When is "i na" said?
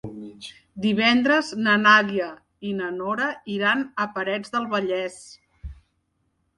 2.71-2.89